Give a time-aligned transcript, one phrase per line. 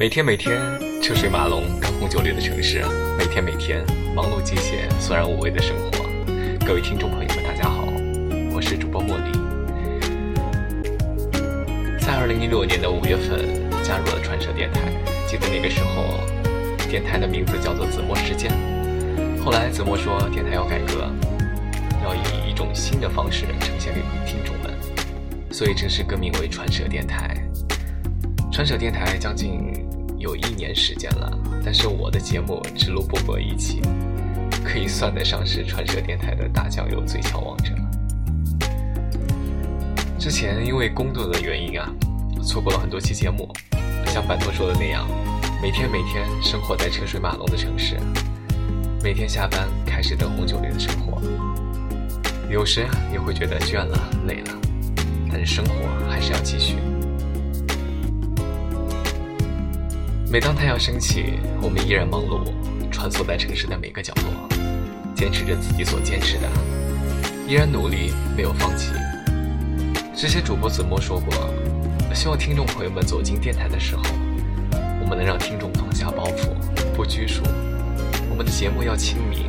[0.00, 0.58] 每天每天
[1.02, 2.82] 车水马龙、灯红酒绿的城市，
[3.18, 3.84] 每天每天
[4.16, 5.90] 忙碌机械、索然无味的生活。
[6.66, 7.84] 各位听众朋友们，大家好，
[8.50, 9.30] 我是主播茉莉。
[12.00, 13.44] 在二零一六年的五月份
[13.82, 14.80] 加入了传社电台，
[15.26, 16.18] 记得那个时候，
[16.88, 18.50] 电台的名字叫做子墨时间。
[19.44, 21.12] 后来子墨说电台要改革，
[22.02, 24.72] 要以一种新的方式呈现给听众们，
[25.52, 27.36] 所以正式更名为传社电台。
[28.50, 29.89] 传社电台将近。
[30.20, 31.32] 有一年时间了，
[31.64, 33.80] 但是我的节目只录播过一期，
[34.62, 37.72] 可以算得上是传社电台的大酱油最强王者。
[40.18, 41.90] 之前因为工作的原因啊，
[42.44, 43.50] 错过了很多期节目，
[44.08, 45.08] 像版头说的那样，
[45.62, 47.98] 每天每天生活在车水马龙的城市，
[49.02, 51.18] 每天下班开始灯红酒绿的生活，
[52.50, 54.52] 有时也会觉得倦了累了，
[55.30, 55.74] 但是生活
[56.10, 56.76] 还是要继续。
[60.32, 62.52] 每当太阳升起，我们依然忙碌，
[62.88, 64.48] 穿梭在城市的每个角落，
[65.12, 66.48] 坚持着自己所坚持的，
[67.48, 68.92] 依然努力，没有放弃。
[70.14, 71.34] 之前主播子墨说过，
[72.14, 74.04] 希望听众朋友们走进电台的时候，
[75.00, 76.54] 我们能让听众放下包袱，
[76.94, 77.42] 不拘束。
[78.30, 79.44] 我们的节目要亲民，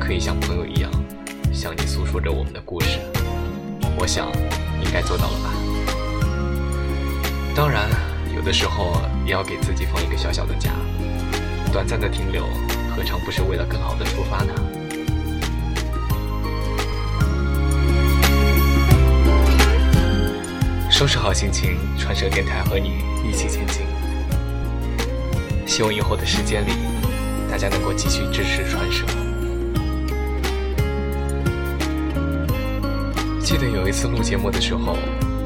[0.00, 0.90] 可以像朋友一样，
[1.52, 2.98] 向你诉说着我们的故事。
[3.96, 4.26] 我想，
[4.82, 5.54] 应该做到了吧？
[7.54, 7.88] 当然。
[8.46, 10.70] 的时候也要给自己放一个小小的假，
[11.72, 12.44] 短暂的停留，
[12.94, 14.54] 何尝不是为了更好的出发呢？
[20.88, 23.84] 收拾好心情，传社电台和你一起前进。
[25.66, 26.70] 希望以后的时间里，
[27.50, 29.04] 大家能够继续支持传社。
[33.40, 34.96] 记得有一次录节目的时候，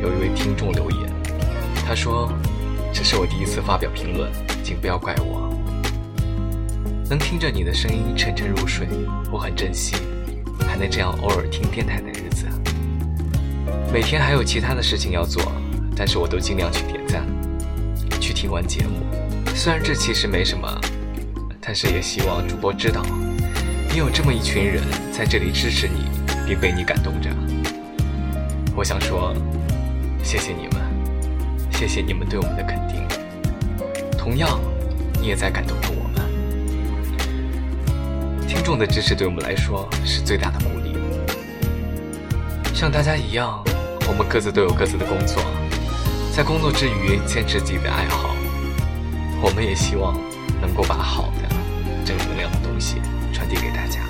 [0.00, 1.12] 有一位听众留言，
[1.86, 2.32] 他说。
[2.98, 4.32] 这是我第一次发表评论，
[4.64, 5.54] 请不要怪我。
[7.10, 8.88] 能听着你的声音沉沉入睡，
[9.30, 9.98] 我很珍惜；
[10.66, 12.46] 还能这样偶尔听电台的日子。
[13.92, 15.52] 每天还有其他的事情要做，
[15.94, 17.22] 但是我都尽量去点赞，
[18.18, 18.94] 去听完节目。
[19.54, 20.66] 虽然这其实没什么，
[21.60, 23.04] 但是也希望主播知道，
[23.90, 24.82] 你有这么一群人
[25.12, 26.08] 在这里支持你，
[26.46, 27.28] 并被你感动着。
[28.74, 29.34] 我想说，
[30.22, 30.85] 谢谢你们。
[31.78, 33.06] 谢谢你们对我们的肯定，
[34.16, 34.58] 同样，
[35.20, 36.26] 你也在感动着我们。
[38.48, 40.96] 听众的支持对我们来说是最大的鼓励。
[42.74, 43.62] 像大家一样，
[44.08, 45.42] 我们各自都有各自的工作，
[46.34, 48.34] 在工作之余坚持自己的爱好。
[49.42, 50.18] 我们也希望
[50.62, 51.46] 能够把好的、
[52.06, 53.02] 正能量的东西
[53.34, 54.00] 传递给大家。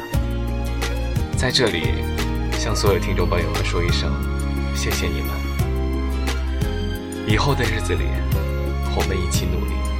[1.36, 2.04] 在这里，
[2.56, 4.12] 向所有听众朋友们说一声，
[4.72, 5.45] 谢谢你们。
[7.26, 8.04] 以后的日子里，
[8.94, 9.95] 我们一起努力。